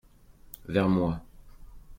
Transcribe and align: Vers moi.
Vers 0.65 0.89
moi. 0.89 1.13